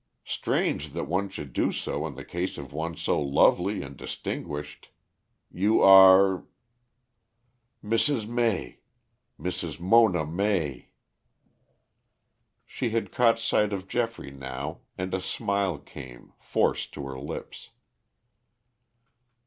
Strange 0.25 0.93
that 0.93 1.03
one 1.03 1.29
should 1.29 1.53
do 1.53 1.71
so 1.71 2.07
in 2.07 2.15
the 2.15 2.25
case 2.25 2.57
of 2.57 2.73
one 2.73 2.95
so 2.95 3.21
lovely 3.21 3.83
and 3.83 3.95
distinguished. 3.97 4.89
You 5.51 5.79
are" 5.83 6.47
"Mrs. 7.85 8.27
May. 8.27 8.79
Mrs. 9.39 9.79
Mona 9.79 10.25
May." 10.25 10.89
She 12.65 12.89
had 12.89 13.11
caught 13.11 13.37
sight 13.37 13.71
of 13.71 13.87
Geoffrey 13.87 14.31
now 14.31 14.79
and 14.97 15.13
a 15.13 15.21
smile 15.21 15.77
came, 15.77 16.33
forced 16.39 16.95
to 16.95 17.05
her 17.05 17.19
lips. 17.19 17.69